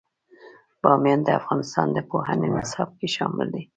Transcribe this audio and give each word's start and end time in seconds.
بامیان 0.81 1.19
د 1.25 1.29
افغانستان 1.39 1.87
د 1.93 1.97
پوهنې 2.09 2.47
نصاب 2.55 2.89
کې 2.99 3.07
شامل 3.15 3.47
دي. 3.55 3.63